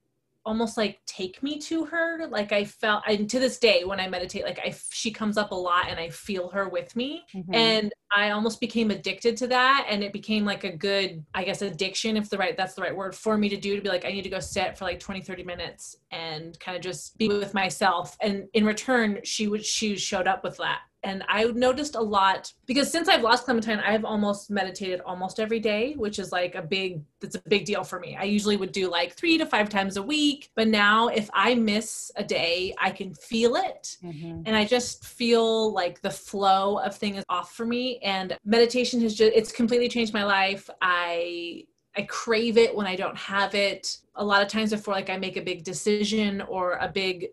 [0.45, 2.27] almost like take me to her.
[2.29, 5.53] Like i felt and to this day when i meditate like i she comes up
[5.53, 7.25] a lot and i feel her with me.
[7.35, 7.55] Mm-hmm.
[7.55, 11.63] and i almost became addicted to that and it became like a good i guess
[11.63, 14.05] addiction if the right that's the right word for me to do to be like
[14.05, 17.29] i need to go sit for like 20 30 minutes and kind of just be
[17.29, 18.17] with myself.
[18.21, 22.53] And in return she would she showed up with that And I noticed a lot
[22.67, 26.63] because since I've lost Clementine, I've almost meditated almost every day, which is like a
[26.63, 28.17] big, that's a big deal for me.
[28.17, 30.51] I usually would do like three to five times a week.
[30.55, 33.97] But now if I miss a day, I can feel it.
[34.05, 34.43] Mm-hmm.
[34.47, 37.99] And I just feel like the flow of things off for me.
[37.99, 40.71] And meditation has just, it's completely changed my life.
[40.81, 41.65] I
[41.97, 43.99] I crave it when I don't have it.
[44.15, 47.29] A lot of times before like I make a big decision or a big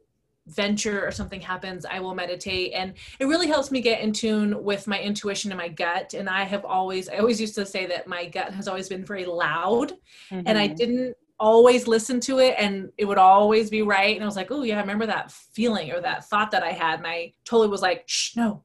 [0.49, 2.73] venture or something happens, I will meditate.
[2.73, 6.13] And it really helps me get in tune with my intuition and my gut.
[6.13, 9.05] And I have always, I always used to say that my gut has always been
[9.05, 9.91] very loud
[10.31, 10.41] mm-hmm.
[10.45, 10.75] and I mm-hmm.
[10.75, 14.15] didn't always listen to it and it would always be right.
[14.15, 16.71] And I was like, oh yeah, I remember that feeling or that thought that I
[16.71, 16.99] had.
[16.99, 18.63] And I totally was like, shh, no,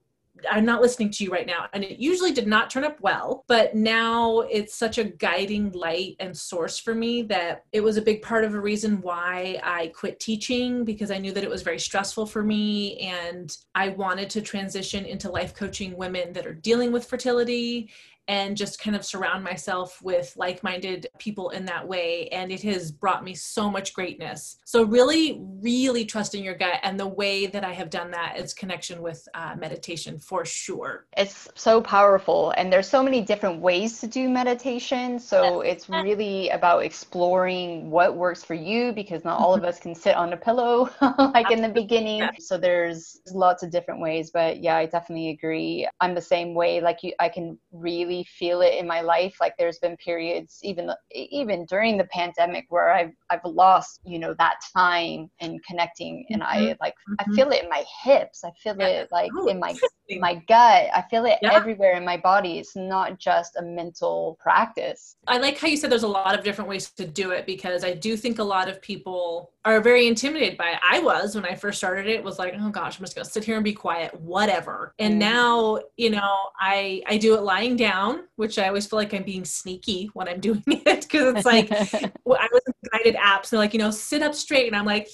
[0.51, 1.66] I'm not listening to you right now.
[1.73, 6.16] And it usually did not turn up well, but now it's such a guiding light
[6.18, 9.88] and source for me that it was a big part of a reason why I
[9.88, 12.99] quit teaching because I knew that it was very stressful for me.
[12.99, 17.90] And I wanted to transition into life coaching women that are dealing with fertility
[18.29, 22.29] and just kind of surround myself with like minded people in that way.
[22.29, 24.59] And it has brought me so much greatness.
[24.65, 26.81] So, really, really trusting your gut.
[26.83, 31.07] And the way that I have done that is connection with uh, meditation for sure.
[31.17, 32.53] It's so powerful.
[32.57, 35.19] And there's so many different ways to do meditation.
[35.19, 39.95] So, it's really about exploring what works for you because not all of us can
[39.95, 42.29] sit on a pillow like in the beginning.
[42.39, 44.31] So, there's lots of different ways.
[44.31, 45.87] But yeah, I definitely agree.
[46.01, 46.81] I'm the same way.
[46.81, 49.37] Like, you, I can really really feel it in my life.
[49.40, 54.35] Like there's been periods, even even during the pandemic, where I've I've lost, you know,
[54.38, 56.62] that time in connecting, and mm-hmm.
[56.62, 57.14] I like mm-hmm.
[57.33, 58.44] I feel it in my hips.
[58.44, 58.87] I feel yeah.
[58.87, 59.74] it like oh, in my
[60.18, 60.88] my gut.
[60.94, 61.53] I feel it yeah.
[61.53, 62.59] everywhere in my body.
[62.59, 65.16] It's not just a mental practice.
[65.27, 67.85] I like how you said there's a lot of different ways to do it because
[67.85, 70.79] I do think a lot of people are very intimidated by it.
[70.88, 73.44] I was when I first started it was like, oh gosh, I'm just gonna sit
[73.44, 74.94] here and be quiet, whatever.
[74.98, 75.18] And mm.
[75.18, 79.22] now, you know, I I do it lying down, which I always feel like I'm
[79.22, 83.50] being sneaky when I'm doing it because it's like I was in guided apps.
[83.50, 85.09] They're like, you know, sit up straight, and I'm like,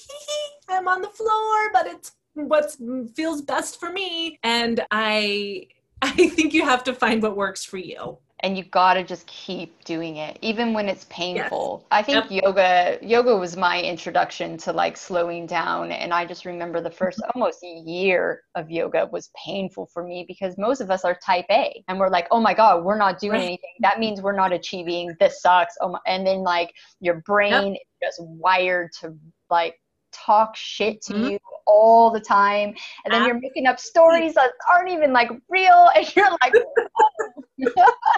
[0.69, 2.75] I'm on the floor, but it's what
[3.15, 5.65] feels best for me and i
[6.01, 9.83] i think you have to find what works for you and you gotta just keep
[9.83, 11.87] doing it even when it's painful yes.
[11.91, 12.43] i think yep.
[12.43, 17.19] yoga yoga was my introduction to like slowing down and i just remember the first
[17.19, 17.39] mm-hmm.
[17.39, 21.83] almost year of yoga was painful for me because most of us are type a
[21.87, 25.15] and we're like oh my god we're not doing anything that means we're not achieving
[25.19, 27.81] this sucks oh my, and then like your brain yep.
[27.81, 29.15] is just wired to
[29.49, 29.75] like
[30.11, 31.23] talk shit to mm-hmm.
[31.31, 32.73] you all the time
[33.05, 36.53] and then you're making up stories that aren't even like real and you're like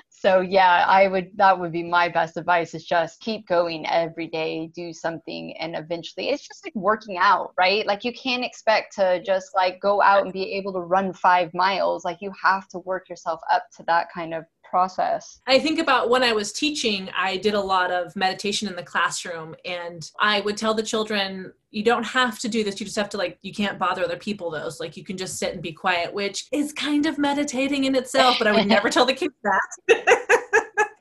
[0.09, 4.27] so yeah i would that would be my best advice is just keep going every
[4.27, 7.85] day do something and eventually it's just like working out right?
[7.85, 11.53] Like you can't expect to just like go out and be able to run five
[11.53, 12.05] miles.
[12.05, 15.39] Like you have to work yourself up to that kind of process?
[15.45, 18.81] I think about when I was teaching, I did a lot of meditation in the
[18.81, 22.79] classroom, and I would tell the children, you don't have to do this.
[22.79, 24.67] You just have to, like, you can't bother other people, though.
[24.69, 27.93] So, like, you can just sit and be quiet, which is kind of meditating in
[27.93, 30.29] itself, but I would never tell the kids that.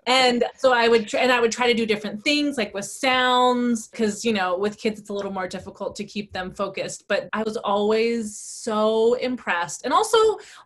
[0.06, 2.84] and so i would tr- and i would try to do different things like with
[2.84, 7.04] sounds because you know with kids it's a little more difficult to keep them focused.
[7.08, 10.18] But i was always so impressed and also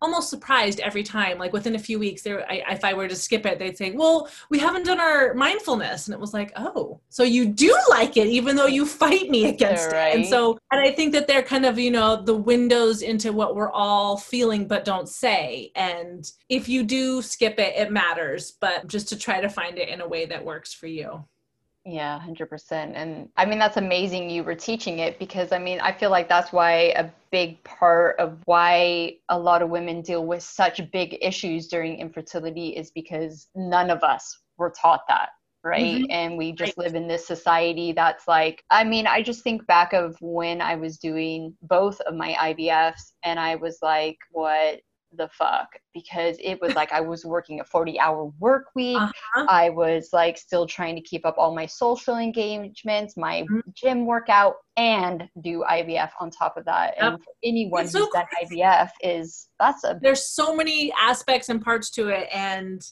[0.03, 1.38] almost surprised every time.
[1.38, 3.92] Like within a few weeks there I, if i were to skip it they'd say
[3.92, 6.07] well we haven't done our mindfulness.
[6.07, 9.46] And it was like oh so you do like it even though you fight me
[9.46, 10.09] against right.
[10.09, 10.16] it.
[10.16, 13.57] And so and i think that they're kind of you know the windows into what
[13.57, 15.72] we're all feeling but don't say.
[15.75, 18.53] And if you do skip it it matters.
[18.61, 21.25] But just to try to find it in a way that works for you.
[21.85, 22.93] Yeah, 100%.
[22.95, 26.29] And I mean, that's amazing you were teaching it because I mean, I feel like
[26.29, 31.19] that's why a big part of why a lot of women deal with such big
[31.21, 35.31] issues during infertility is because none of us were taught that.
[35.65, 36.03] Right.
[36.03, 36.11] Mm-hmm.
[36.11, 39.93] And we just live in this society that's like, I mean, I just think back
[39.93, 44.81] of when I was doing both of my IVFs and I was like, what
[45.12, 48.97] the fuck because it was like I was working a 40 hour work week.
[48.97, 49.47] Uh-huh.
[49.49, 53.61] I was like still trying to keep up all my social engagements, my mm-hmm.
[53.75, 56.95] gym workout, and do IVF on top of that.
[56.97, 57.12] Yep.
[57.12, 61.49] And for anyone it's who's so done IVF is that's a there's so many aspects
[61.49, 62.29] and parts to it.
[62.33, 62.83] And,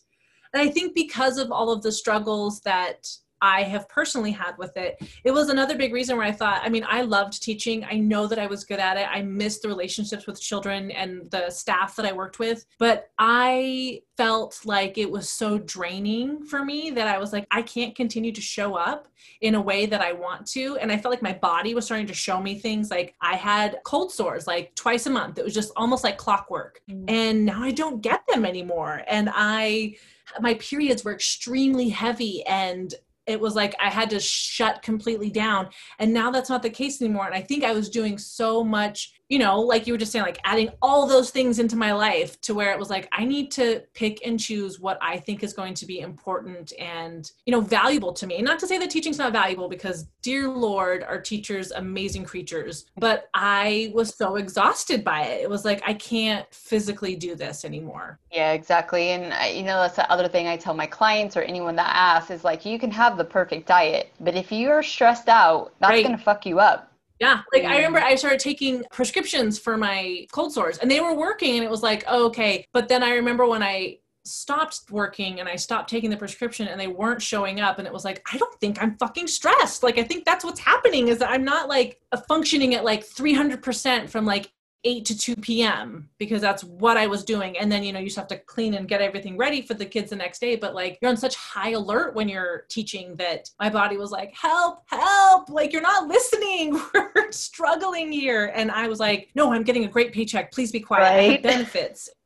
[0.52, 3.06] and I think because of all of the struggles that
[3.44, 4.96] I have personally had with it.
[5.22, 7.84] It was another big reason where I thought, I mean, I loved teaching.
[7.84, 9.06] I know that I was good at it.
[9.10, 14.00] I missed the relationships with children and the staff that I worked with, but I
[14.16, 18.32] felt like it was so draining for me that I was like, I can't continue
[18.32, 19.08] to show up
[19.42, 20.78] in a way that I want to.
[20.78, 23.80] And I felt like my body was starting to show me things like I had
[23.84, 25.38] cold sores like twice a month.
[25.38, 26.80] It was just almost like clockwork.
[26.90, 27.04] Mm.
[27.10, 29.02] And now I don't get them anymore.
[29.06, 29.96] And I,
[30.40, 32.94] my periods were extremely heavy and
[33.26, 35.68] it was like I had to shut completely down.
[35.98, 37.26] And now that's not the case anymore.
[37.26, 40.24] And I think I was doing so much you know, like you were just saying,
[40.24, 43.50] like adding all those things into my life to where it was like, I need
[43.52, 47.60] to pick and choose what I think is going to be important and, you know,
[47.60, 48.42] valuable to me.
[48.42, 52.86] not to say that teaching's not valuable because, dear Lord, our teachers amazing creatures.
[52.98, 55.42] But I was so exhausted by it.
[55.42, 58.18] It was like, I can't physically do this anymore.
[58.30, 59.10] Yeah, exactly.
[59.10, 61.90] And, I, you know, that's the other thing I tell my clients or anyone that
[61.94, 65.90] asks is like, you can have the perfect diet, but if you're stressed out, that's
[65.90, 66.04] right.
[66.04, 67.42] going to fuck you up yeah.
[67.52, 71.56] Like I remember I started taking prescriptions for my cold sores and they were working
[71.56, 72.66] and it was like, oh, okay.
[72.72, 76.80] But then I remember when I stopped working and I stopped taking the prescription and
[76.80, 79.82] they weren't showing up and it was like I don't think I'm fucking stressed.
[79.82, 84.08] Like I think that's what's happening is that I'm not like functioning at like 300%
[84.08, 84.50] from like
[84.84, 86.08] 8 to 2 p.m.
[86.18, 87.56] because that's what I was doing.
[87.58, 89.86] And then, you know, you just have to clean and get everything ready for the
[89.86, 90.56] kids the next day.
[90.56, 94.32] But like, you're on such high alert when you're teaching that my body was like,
[94.34, 95.48] help, help.
[95.48, 96.80] Like, you're not listening.
[96.94, 98.52] We're struggling here.
[98.54, 100.52] And I was like, no, I'm getting a great paycheck.
[100.52, 101.02] Please be quiet.
[101.02, 101.42] Right?
[101.42, 102.08] benefits.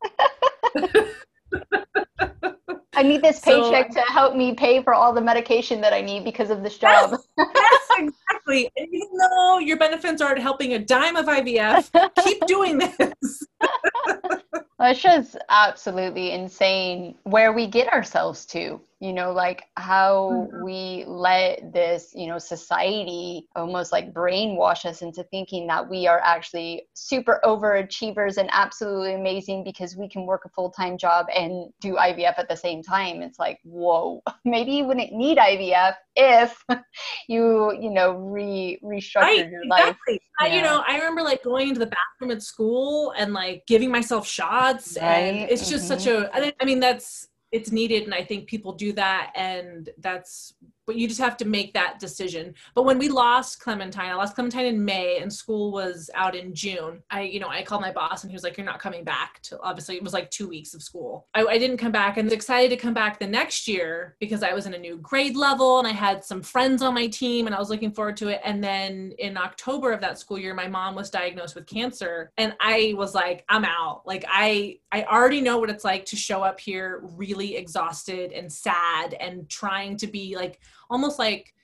[2.98, 6.00] I need this paycheck so, to help me pay for all the medication that I
[6.00, 7.12] need because of this job.
[7.12, 8.68] Yes, yes exactly.
[8.76, 11.92] And even though your benefits aren't helping a dime of IVF,
[12.24, 13.46] keep doing this.
[14.80, 20.64] it's just absolutely insane where we get ourselves to you know like how mm-hmm.
[20.64, 26.20] we let this you know society almost like brainwash us into thinking that we are
[26.24, 31.94] actually super overachievers and absolutely amazing because we can work a full-time job and do
[31.94, 36.64] ivf at the same time it's like whoa maybe you wouldn't need ivf if
[37.28, 40.14] you you know re restructured right, your exactly.
[40.14, 43.64] life I, you know i remember like going into the bathroom at school and like
[43.66, 45.06] giving myself shots right.
[45.06, 46.00] and it's just mm-hmm.
[46.00, 50.52] such a I mean that's it's needed and i think people do that and that's
[50.88, 52.54] but you just have to make that decision.
[52.74, 56.54] But when we lost Clementine, I lost Clementine in May and school was out in
[56.54, 57.02] June.
[57.10, 59.42] I, you know, I called my boss and he was like, You're not coming back
[59.42, 61.28] to obviously it was like two weeks of school.
[61.34, 64.42] I, I didn't come back and was excited to come back the next year because
[64.42, 67.44] I was in a new grade level and I had some friends on my team
[67.44, 68.40] and I was looking forward to it.
[68.42, 72.56] And then in October of that school year, my mom was diagnosed with cancer and
[72.60, 74.06] I was like, I'm out.
[74.06, 78.50] Like I I already know what it's like to show up here really exhausted and
[78.50, 80.60] sad and trying to be like
[80.90, 81.54] almost like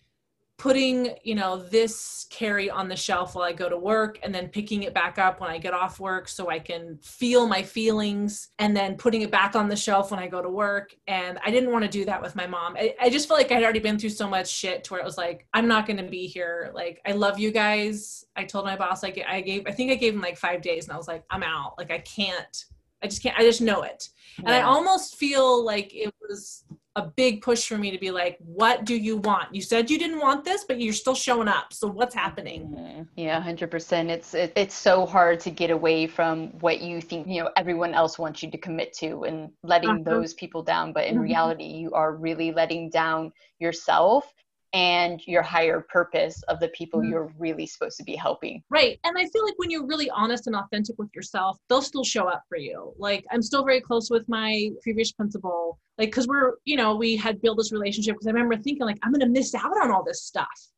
[0.57, 4.49] putting you know this carry on the shelf while i go to work and then
[4.49, 8.51] picking it back up when i get off work so i can feel my feelings
[8.61, 10.95] and then putting it back on the shelf when i go to work.
[11.09, 12.77] And i didn't want to do that with my mom.
[12.79, 15.05] I, I just felt like i'd already been through so much shit to where it
[15.05, 16.71] was like i'm not going to be here.
[16.73, 18.25] Like i love you guys.
[18.37, 20.85] I told my boss like i gave i think i gave him like five days
[20.85, 21.75] and i was like i'm out.
[21.79, 22.65] Like i can't
[23.03, 24.09] i just can't i just know it.
[24.39, 24.47] Yeah.
[24.47, 26.65] and i almost feel like it was
[26.97, 29.53] a big push for me to be like, what do you want?
[29.53, 31.73] You said you didn't want this, but you're still showing up.
[31.73, 32.69] So what's happening?
[32.69, 33.03] Mm-hmm.
[33.17, 34.11] Yeah, hundred percent.
[34.11, 37.95] It's it, it's so hard to get away from what you think you know everyone
[37.95, 40.03] else wants you to commit to and letting uh-huh.
[40.05, 40.93] those people down.
[40.93, 41.25] But in mm-hmm.
[41.25, 44.33] reality, you are really letting down yourself
[44.75, 47.11] and your higher purpose of the people mm-hmm.
[47.11, 48.63] you're really supposed to be helping.
[48.69, 48.99] Right.
[49.05, 52.29] And I feel like when you're really honest and authentic with yourself, they'll still show
[52.29, 52.93] up for you.
[52.99, 57.17] Like I'm still very close with my previous principal, like because we're, you know, we
[57.17, 60.03] had built this relationship because I remember thinking like I'm gonna miss out on all
[60.03, 60.69] this stuff.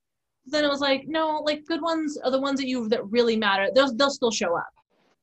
[0.44, 3.36] Then it was like, no, like good ones are the ones that you that really
[3.36, 3.70] matter.
[3.74, 4.68] They'll they'll still show up.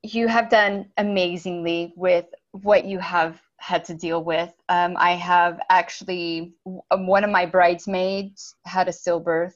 [0.01, 4.53] You have done amazingly with what you have had to deal with.
[4.68, 6.53] Um, I have actually,
[6.91, 9.53] um, one of my bridesmaids had a stillbirth,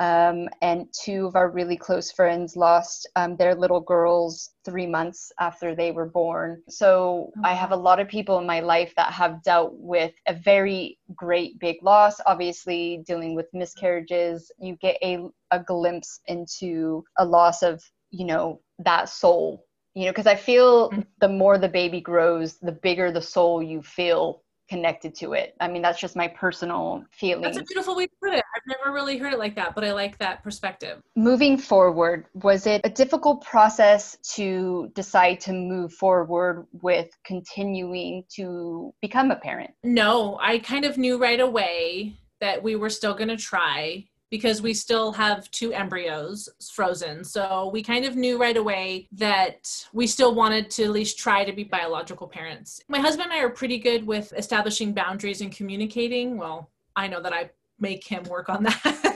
[0.00, 5.32] um, and two of our really close friends lost um, their little girls three months
[5.40, 6.62] after they were born.
[6.68, 10.34] So I have a lot of people in my life that have dealt with a
[10.34, 12.20] very great big loss.
[12.26, 18.60] Obviously, dealing with miscarriages, you get a, a glimpse into a loss of, you know,
[18.84, 19.64] that soul
[19.98, 21.00] you know because i feel mm-hmm.
[21.20, 25.54] the more the baby grows the bigger the soul you feel connected to it.
[25.60, 28.44] I mean that's just my personal feeling that's a beautiful way to put it.
[28.54, 31.00] I've never really heard it like that but i like that perspective.
[31.16, 38.92] Moving forward was it a difficult process to decide to move forward with continuing to
[39.00, 39.70] become a parent?
[39.82, 44.60] No i kind of knew right away that we were still going to try because
[44.62, 47.24] we still have two embryos frozen.
[47.24, 51.44] So we kind of knew right away that we still wanted to at least try
[51.44, 52.80] to be biological parents.
[52.88, 56.36] My husband and I are pretty good with establishing boundaries and communicating.
[56.36, 57.50] Well, I know that I
[57.80, 58.80] make him work on that.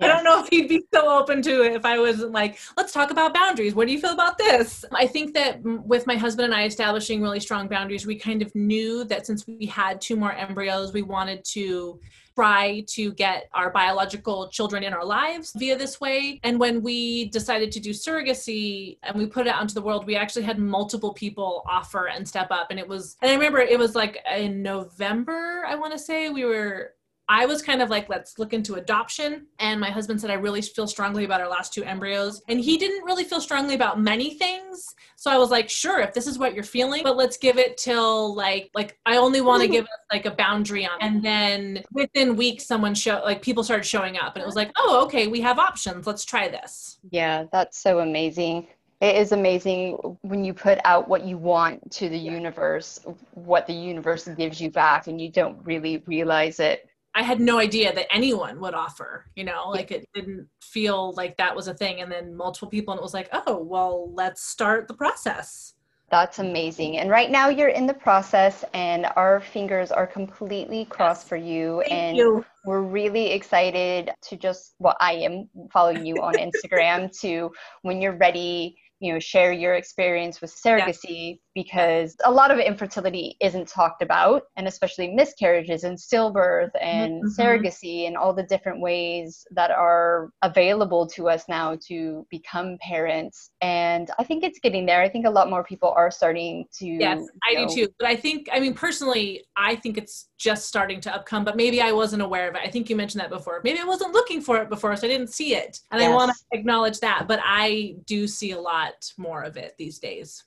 [0.00, 2.92] I don't know if he'd be so open to it if I was like, let's
[2.92, 3.74] talk about boundaries.
[3.74, 4.84] What do you feel about this?
[4.92, 8.54] I think that with my husband and I establishing really strong boundaries, we kind of
[8.54, 12.00] knew that since we had two more embryos, we wanted to
[12.38, 16.38] try to get our biological children in our lives via this way.
[16.44, 20.06] And when we decided to do surrogacy and we put it out into the world,
[20.06, 22.68] we actually had multiple people offer and step up.
[22.70, 26.28] And it was, and I remember it was like in November, I want to say,
[26.28, 26.92] we were
[27.30, 29.48] I was kind of like, let's look into adoption.
[29.58, 32.40] And my husband said, I really feel strongly about our last two embryos.
[32.48, 34.94] And he didn't really feel strongly about many things.
[35.20, 37.76] So I was like, sure, if this is what you're feeling, but let's give it
[37.76, 39.72] till like, like I only want to mm-hmm.
[39.72, 40.92] give us like a boundary on.
[41.00, 41.04] It.
[41.04, 44.70] And then within weeks, someone showed, like people started showing up and it was like,
[44.76, 46.06] oh, okay, we have options.
[46.06, 47.00] Let's try this.
[47.10, 48.68] Yeah, that's so amazing
[49.00, 49.92] it is amazing
[50.22, 52.98] when you put out what you want to the universe
[53.34, 57.58] what the universe gives you back and you don't really realize it I had no
[57.58, 61.74] idea that anyone would offer, you know, like it didn't feel like that was a
[61.74, 62.00] thing.
[62.00, 65.74] And then multiple people, and it was like, oh, well, let's start the process.
[66.10, 66.98] That's amazing.
[66.98, 71.28] And right now you're in the process, and our fingers are completely crossed yes.
[71.28, 71.82] for you.
[71.86, 72.44] Thank and you.
[72.64, 77.50] we're really excited to just, well, I am following you on Instagram to
[77.82, 81.34] when you're ready you know share your experience with surrogacy yeah.
[81.58, 87.40] Because a lot of infertility isn't talked about and especially miscarriages and stillbirth and mm-hmm.
[87.40, 93.50] surrogacy and all the different ways that are available to us now to become parents
[93.60, 96.86] and i think it's getting there i think a lot more people are starting to
[96.86, 100.66] yes i know, do too but i think i mean personally i think it's just
[100.66, 103.30] starting to upcome but maybe i wasn't aware of it i think you mentioned that
[103.30, 106.10] before maybe i wasn't looking for it before so i didn't see it and yes.
[106.10, 109.74] i want to acknowledge that but i do see a lot lot more of it
[109.78, 110.44] these days.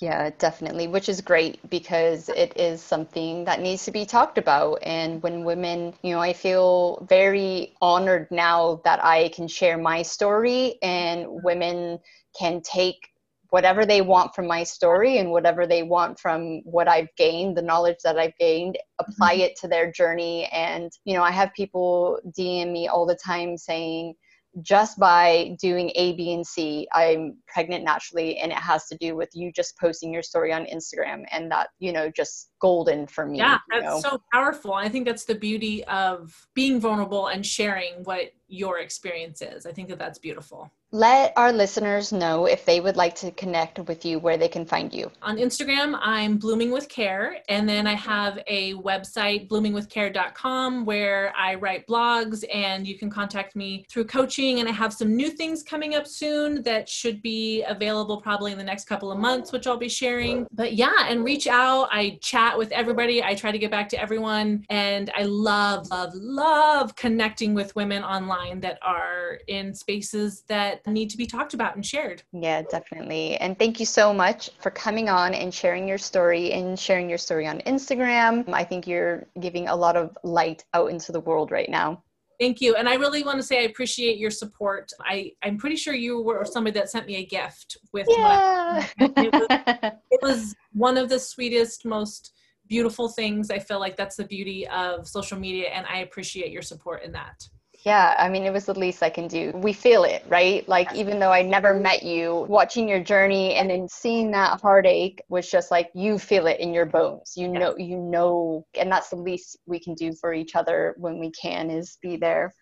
[0.00, 4.78] Yeah, definitely, which is great because it is something that needs to be talked about.
[4.82, 10.02] And when women, you know, I feel very honored now that I can share my
[10.02, 11.98] story and women
[12.38, 13.08] can take
[13.50, 17.62] whatever they want from my story and whatever they want from what I've gained, the
[17.62, 19.42] knowledge that I've gained, apply mm-hmm.
[19.42, 20.44] it to their journey.
[20.52, 24.14] And, you know, I have people DM me all the time saying,
[24.62, 29.16] just by doing A, B, and C, I'm pregnant naturally, and it has to do
[29.16, 33.26] with you just posting your story on Instagram, and that you know just golden for
[33.26, 33.38] me.
[33.38, 34.00] Yeah, that's know?
[34.00, 34.74] so powerful.
[34.74, 39.66] I think that's the beauty of being vulnerable and sharing what your experience is.
[39.66, 40.70] I think that that's beautiful.
[40.90, 44.64] Let our listeners know if they would like to connect with you where they can
[44.64, 45.10] find you.
[45.20, 47.36] On Instagram, I'm Blooming with Care.
[47.50, 53.54] And then I have a website, bloomingwithcare.com, where I write blogs and you can contact
[53.54, 54.60] me through coaching.
[54.60, 58.58] And I have some new things coming up soon that should be available probably in
[58.58, 60.46] the next couple of months, which I'll be sharing.
[60.52, 61.88] But yeah, and reach out.
[61.92, 63.22] I chat with everybody.
[63.22, 64.64] I try to get back to everyone.
[64.70, 71.10] And I love, love, love connecting with women online that are in spaces that need
[71.10, 72.22] to be talked about and shared.
[72.32, 73.36] Yeah, definitely.
[73.36, 77.18] And thank you so much for coming on and sharing your story and sharing your
[77.18, 78.48] story on Instagram.
[78.52, 82.02] I think you're giving a lot of light out into the world right now.
[82.40, 82.76] Thank you.
[82.76, 84.92] And I really want to say I appreciate your support.
[85.00, 88.86] I, I'm pretty sure you were somebody that sent me a gift with yeah.
[88.98, 89.46] it, was,
[90.10, 92.32] it was one of the sweetest, most
[92.68, 93.50] beautiful things.
[93.50, 97.12] I feel like that's the beauty of social media, and I appreciate your support in
[97.12, 97.42] that.
[97.88, 99.52] Yeah, I mean, it was the least I can do.
[99.54, 100.68] We feel it, right?
[100.68, 105.22] Like, even though I never met you, watching your journey and then seeing that heartache
[105.28, 107.32] was just like you feel it in your bones.
[107.36, 111.18] You know, you know, and that's the least we can do for each other when
[111.18, 112.52] we can is be there.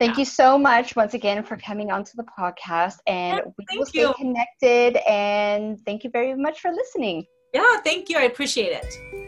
[0.00, 0.20] Thank yeah.
[0.20, 4.00] you so much once again for coming onto the podcast, and yeah, we will stay
[4.00, 4.14] you.
[4.14, 4.96] connected.
[5.10, 7.24] And thank you very much for listening.
[7.52, 8.16] Yeah, thank you.
[8.16, 9.27] I appreciate it.